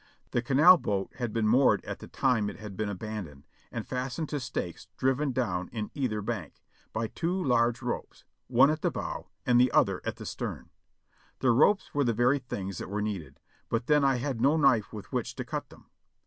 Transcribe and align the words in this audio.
The 0.31 0.41
canal 0.41 0.77
boat 0.77 1.11
had 1.17 1.31
been 1.31 1.47
moored 1.47 1.85
at 1.85 1.99
the 1.99 2.07
time 2.07 2.49
it 2.49 2.57
had 2.57 2.75
been 2.75 2.89
abandoned, 2.89 3.45
and 3.71 3.87
fastened 3.87 4.29
to 4.29 4.39
stakes 4.39 4.87
driven 4.97 5.31
down 5.31 5.69
in 5.71 5.91
either 5.93 6.23
bank, 6.23 6.63
by 6.91 7.05
two 7.05 7.35
large 7.43 7.83
ropes, 7.83 8.23
one 8.47 8.71
at 8.71 8.81
the 8.81 8.89
bow 8.89 9.27
and 9.45 9.61
the 9.61 9.71
other 9.71 10.01
at 10.03 10.15
the 10.15 10.25
stern. 10.25 10.71
The 11.37 11.51
ropes 11.51 11.93
were 11.93 12.03
the 12.03 12.13
very 12.13 12.39
things 12.39 12.79
that 12.79 12.89
were 12.89 13.03
needed, 13.03 13.39
but 13.69 13.85
then 13.85 14.03
I 14.03 14.15
had 14.15 14.41
no 14.41 14.57
knife 14.57 14.91
with 14.91 15.11
which 15.13 15.35
to 15.35 15.45
cut 15.45 15.69
them. 15.69 15.85